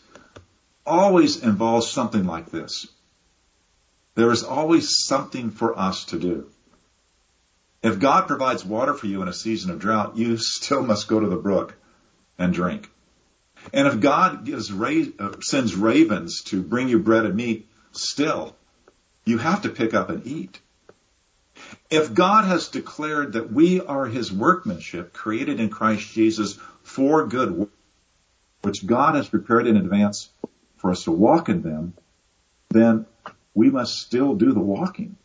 [0.86, 2.88] always involves something like this.
[4.16, 6.50] There is always something for us to do.
[7.82, 11.20] If God provides water for you in a season of drought, you still must go
[11.20, 11.76] to the brook
[12.38, 12.90] and drink.
[13.72, 18.56] And if God gives uh, sends ravens to bring you bread and meat, still,
[19.26, 20.60] you have to pick up and eat.
[21.90, 27.70] If God has declared that we are his workmanship created in Christ Jesus for good
[28.62, 30.30] which God has prepared in advance
[30.78, 31.94] for us to walk in them,
[32.70, 33.06] then
[33.54, 35.18] we must still do the walking.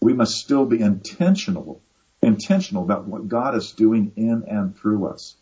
[0.00, 1.80] We must still be intentional,
[2.22, 5.34] intentional about what God is doing in and through us.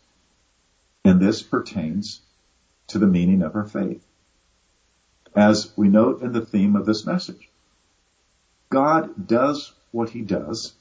[1.03, 2.21] And this pertains
[2.87, 4.03] to the meaning of our faith.
[5.35, 7.49] As we note in the theme of this message,
[8.69, 10.73] God does what he does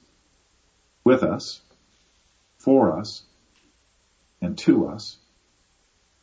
[1.05, 1.61] with us,
[2.57, 3.23] for us,
[4.41, 5.17] and to us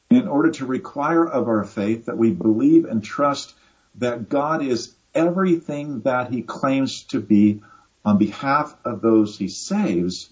[0.09, 3.53] in order to require of our faith that we believe and trust
[3.95, 7.61] that God is everything that he claims to be
[8.03, 10.29] on behalf of those he saves.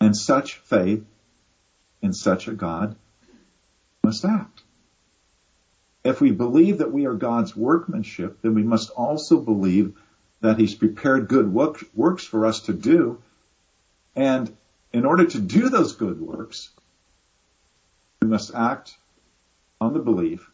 [0.00, 1.04] And such faith
[2.02, 2.96] in such a God
[4.02, 4.62] must act.
[6.04, 9.96] If we believe that we are God's workmanship, then we must also believe
[10.40, 13.20] that he's prepared good works for us to do.
[14.14, 14.56] And
[14.96, 16.70] in order to do those good works,
[18.22, 18.96] we must act
[19.78, 20.50] on the belief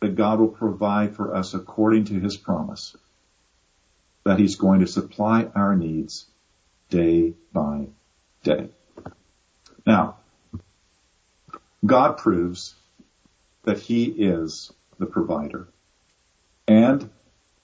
[0.00, 2.94] that God will provide for us according to his promise,
[4.24, 6.26] that he's going to supply our needs
[6.90, 7.86] day by
[8.42, 8.68] day.
[9.86, 10.16] Now,
[11.86, 12.74] God proves
[13.62, 15.66] that he is the provider
[16.68, 17.08] and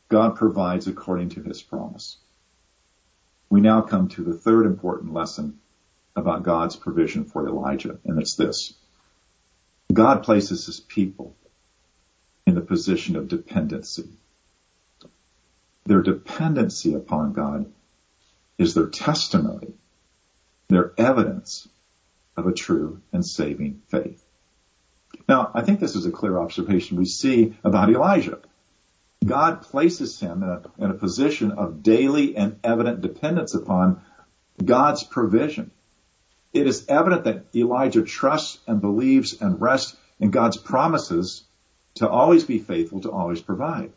[0.08, 2.16] God provides according to his promise.
[3.50, 5.58] We now come to the third important lesson
[6.16, 8.74] about God's provision for Elijah, and it's this.
[9.92, 11.36] God places his people
[12.46, 14.08] in the position of dependency.
[15.84, 17.72] Their dependency upon God
[18.58, 19.74] is their testimony,
[20.68, 21.68] their evidence
[22.36, 24.22] of a true and saving faith.
[25.28, 28.38] Now, I think this is a clear observation we see about Elijah.
[29.24, 34.02] God places him in a, in a position of daily and evident dependence upon
[34.62, 35.70] God's provision.
[36.56, 41.44] It is evident that Elijah trusts and believes and rests in God's promises
[41.96, 43.92] to always be faithful, to always provide.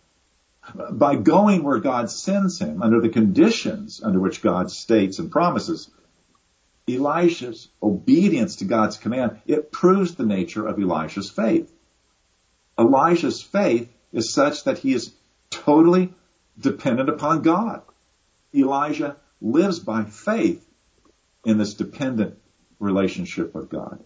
[0.92, 5.90] By going where God sends him under the conditions under which God states and promises,
[6.90, 11.72] Elijah's obedience to God's command, it proves the nature of Elijah's faith.
[12.78, 15.14] Elijah's faith is such that he is
[15.50, 16.14] totally
[16.60, 17.84] dependent upon God.
[18.54, 20.66] Elijah lives by faith
[21.46, 22.38] in this dependent
[22.80, 24.04] relationship with God.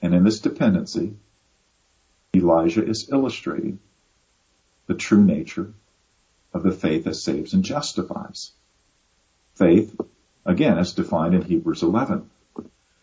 [0.00, 1.14] And in this dependency,
[2.34, 3.78] Elijah is illustrating
[4.86, 5.72] the true nature
[6.52, 8.52] of the faith that saves and justifies.
[9.54, 9.98] Faith,
[10.44, 12.28] again, is defined in Hebrews 11.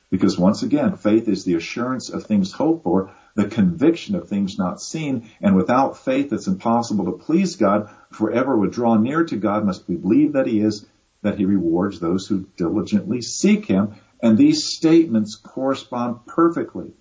[0.09, 4.57] Because once again, faith is the assurance of things hoped for, the conviction of things
[4.57, 7.89] not seen, and without faith it's impossible to please God.
[8.11, 10.85] Forever would draw near to God must we believe that he is,
[11.21, 13.95] that he rewards those who diligently seek him.
[14.21, 16.91] And these statements correspond perfectly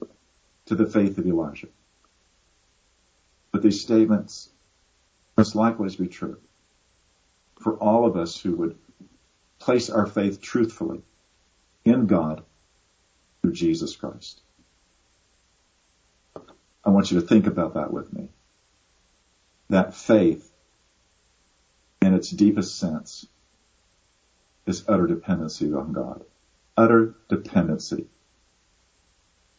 [0.66, 1.68] to the faith of Elijah.
[3.52, 4.50] But these statements
[5.36, 6.38] must likewise be true
[7.60, 8.78] for all of us who would
[9.58, 11.02] place our faith truthfully
[11.84, 12.44] in God
[13.42, 14.40] through Jesus Christ.
[16.84, 18.28] I want you to think about that with me.
[19.70, 20.50] That faith,
[22.00, 23.26] in its deepest sense,
[24.68, 26.24] is utter dependency on God.
[26.76, 28.06] Utter dependency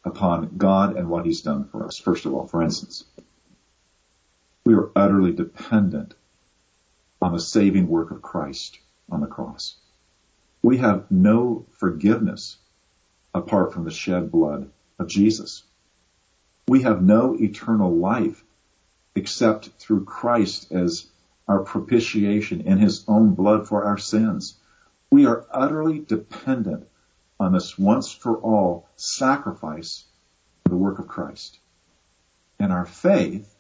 [0.05, 1.97] upon God and what He's done for us.
[1.97, 3.03] First of all, for instance,
[4.64, 6.14] we are utterly dependent
[7.22, 8.80] on the saving work of Christ
[9.10, 9.76] on the cross.
[10.62, 12.57] We have no forgiveness
[13.34, 15.64] apart from the shed blood of Jesus.
[16.68, 18.43] We have no eternal life
[19.16, 21.07] except through Christ as
[21.47, 24.55] our propitiation in his own blood for our sins.
[25.12, 26.88] We are utterly dependent
[27.39, 30.05] on this once for all sacrifice
[30.66, 31.60] the work of Christ.
[32.60, 33.55] And our faith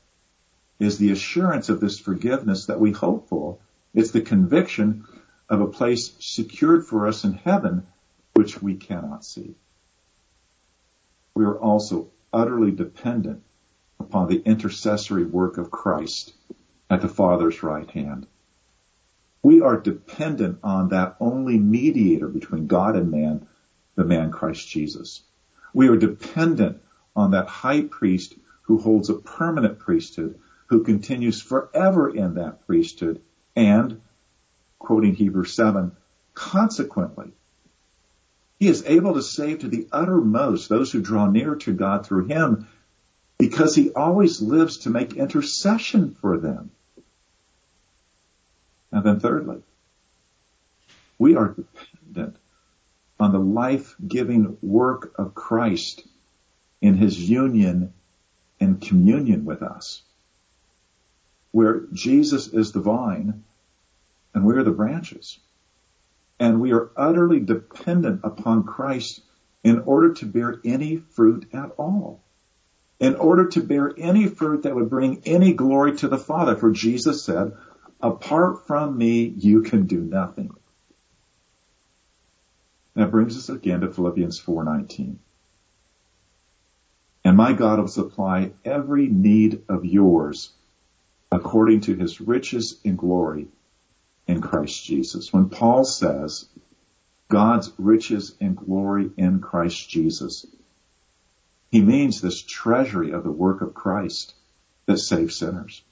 [0.79, 3.57] is the assurance of this forgiveness that we hope for.
[3.93, 5.05] It's the conviction
[5.49, 7.87] of a place secured for us in heaven
[8.33, 9.55] which we cannot see.
[11.33, 13.43] We are also utterly dependent
[13.99, 16.33] upon the intercessory work of Christ
[16.89, 18.27] at the Father's right hand.
[19.41, 23.47] We are dependent on that only mediator between God and man,
[23.95, 25.21] the man Christ Jesus.
[25.73, 26.81] We are dependent
[27.15, 33.21] on that high priest who holds a permanent priesthood, who continues forever in that priesthood,
[33.55, 34.01] and,
[34.77, 35.91] quoting Hebrews 7,
[36.33, 37.31] consequently,
[38.59, 42.25] he is able to save to the uttermost those who draw near to God through
[42.25, 42.67] him
[43.37, 46.71] because he always lives to make intercession for them.
[48.91, 49.61] And then thirdly,
[51.17, 52.37] we are dependent
[53.19, 56.07] on the life-giving work of Christ
[56.81, 57.93] in his union
[58.59, 60.01] and communion with us,
[61.51, 63.43] where Jesus is the vine
[64.33, 65.39] and we are the branches.
[66.39, 69.21] And we are utterly dependent upon Christ
[69.63, 72.23] in order to bear any fruit at all.
[72.99, 76.55] In order to bear any fruit that would bring any glory to the Father.
[76.55, 77.57] For Jesus said,
[78.01, 80.51] apart from me, you can do nothing.
[82.95, 85.19] That brings us again to Philippians 4:19.
[87.23, 90.51] And my God will supply every need of yours
[91.31, 93.47] according to his riches in glory
[94.27, 95.31] in Christ Jesus.
[95.31, 96.45] When Paul says
[97.27, 100.45] God's riches and glory in Christ Jesus,
[101.71, 104.33] he means this treasury of the work of Christ
[104.87, 105.83] that saves sinners.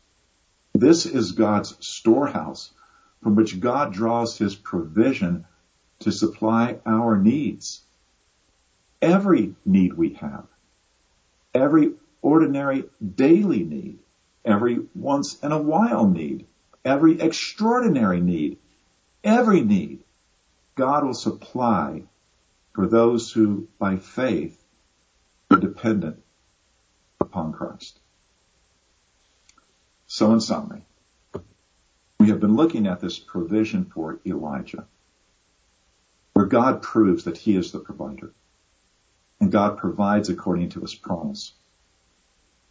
[0.80, 2.72] This is God's storehouse
[3.24, 5.46] from which God draws his provision
[6.02, 7.82] to supply our needs.
[9.02, 10.46] Every need we have,
[11.52, 12.84] every ordinary
[13.16, 13.98] daily need,
[14.46, 16.46] every once in a while need,
[16.86, 18.60] every extraordinary need,
[19.24, 20.04] every need,
[20.76, 22.04] God will supply
[22.74, 24.64] for those who by faith
[25.50, 26.22] are dependent
[27.20, 28.00] upon Christ.
[30.18, 30.84] So in summary,
[32.20, 34.88] we have been looking at this provision for Elijah
[36.34, 38.34] where God proves that he is the provider.
[39.40, 41.54] And God provides according to his promise.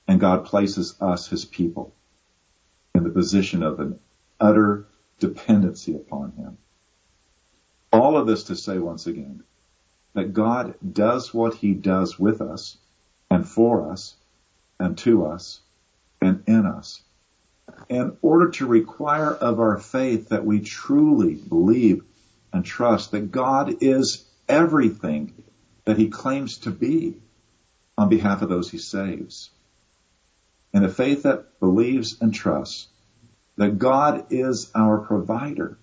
[0.09, 1.95] And God places us, his people,
[2.97, 4.01] in the position of an
[4.41, 4.89] utter
[5.21, 6.59] dependency upon him.
[7.93, 9.45] All of this to say once again
[10.15, 12.79] that God does what he does with us
[13.31, 14.17] and for us
[14.81, 15.61] and to us
[16.21, 17.03] and in us
[17.89, 22.03] in order to require of our faith that we truly believe
[22.53, 25.45] and trust that God is everything
[25.85, 27.17] that he claims to be
[27.99, 29.51] on behalf of those he saves.
[30.73, 32.89] And a faith that believes and trusts
[33.57, 35.79] that God is our provider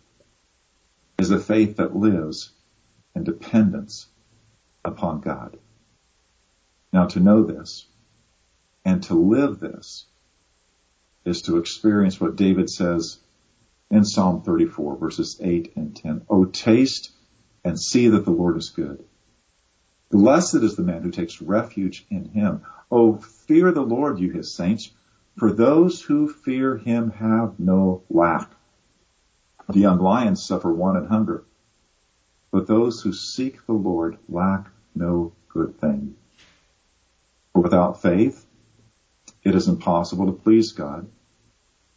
[1.18, 2.52] is a faith that lives
[3.16, 4.08] in dependence
[4.86, 5.58] upon God.
[6.92, 7.88] Now to know this
[8.86, 10.06] and to live this
[11.26, 13.19] is to experience what David says
[13.89, 16.26] in Psalm 34 verses 8 and 10.
[16.30, 17.11] Oh, taste
[17.63, 19.03] and see that the Lord is good.
[20.11, 22.61] Blessed is the man who takes refuge in him.
[22.91, 24.91] Oh, fear the Lord, you his saints,
[25.38, 28.51] for those who fear him have no lack.
[29.69, 31.43] The young lions suffer want and hunger,
[32.51, 36.15] but those who seek the Lord lack no good thing.
[37.53, 38.45] For without faith,
[39.44, 41.08] it is impossible to please God.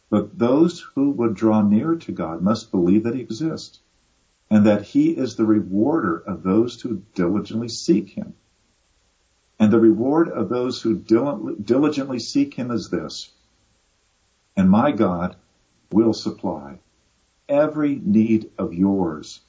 [0.09, 3.79] But those who would draw near to God must believe that he exists
[4.49, 8.33] and that he is the rewarder of those who diligently seek him.
[9.59, 13.31] And the reward of those who diligently seek him is this.
[14.55, 15.35] And my God
[15.91, 16.79] will supply
[17.49, 19.41] every need of yours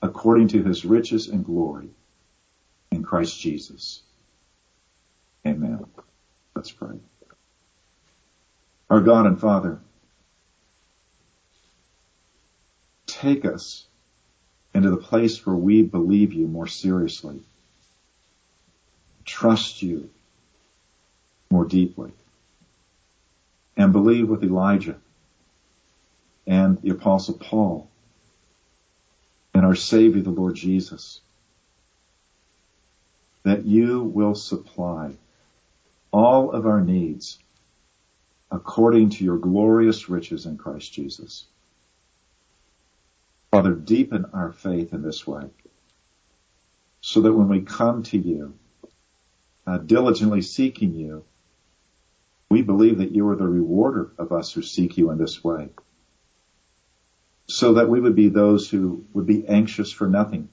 [0.00, 1.90] according to his riches and glory
[2.90, 4.02] in Christ Jesus.
[5.46, 5.84] Amen.
[6.54, 6.98] Let's pray.
[8.92, 9.78] Our God and Father,
[13.06, 13.86] take us
[14.74, 17.40] into the place where we believe you more seriously,
[19.24, 20.10] trust you
[21.50, 22.12] more deeply,
[23.78, 24.98] and believe with Elijah
[26.46, 27.88] and the apostle Paul
[29.54, 31.22] and our Savior, the Lord Jesus,
[33.42, 35.14] that you will supply
[36.12, 37.38] all of our needs
[38.52, 41.46] according to your glorious riches in Christ Jesus.
[43.50, 45.48] Father, deepen our faith in this way
[47.00, 48.54] so that when we come to you,
[49.66, 51.24] uh, diligently seeking you,
[52.50, 55.70] we believe that you are the rewarder of us who seek you in this way.
[57.46, 60.50] So that we would be those who would be anxious for nothing,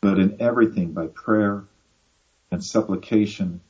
[0.00, 1.64] but in everything by prayer
[2.52, 3.60] and supplication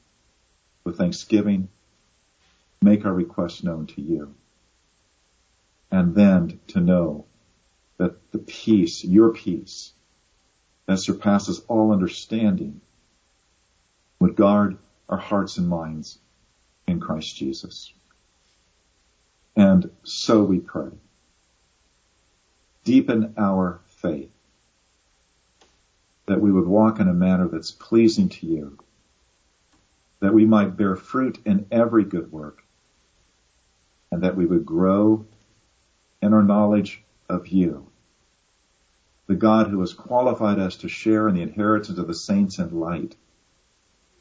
[0.85, 1.69] with thanksgiving
[2.85, 4.35] make our requests known to you.
[5.91, 7.27] And then to know
[7.99, 9.93] that the peace, your peace,
[10.87, 12.81] that surpasses all understanding,
[14.19, 14.77] would guard
[15.09, 16.19] our hearts and minds
[16.87, 17.93] in Christ Jesus.
[19.57, 20.91] And so we pray.
[22.85, 24.31] Deepen our faith
[26.27, 28.79] that we would walk in a manner that's pleasing to you,
[30.21, 32.64] that we might bear fruit in every good work,
[34.15, 35.27] and that we would grow
[36.23, 37.91] in our knowledge of you.
[39.27, 42.79] The God who has qualified us to share in the inheritance of the saints in
[42.79, 43.17] light.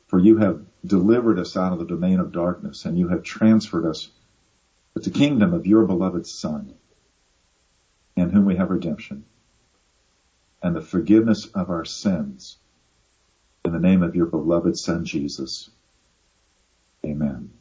[0.08, 3.86] For you have delivered us out of the domain of darkness and you have transferred
[3.86, 4.10] us
[4.96, 6.74] to the kingdom of your beloved Son,
[8.16, 9.26] in whom we have redemption
[10.64, 12.58] and the forgiveness of our sins
[13.64, 15.70] in the name of your beloved Son Jesus.
[17.06, 17.52] Amen.